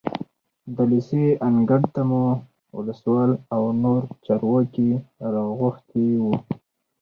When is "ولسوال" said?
2.77-3.31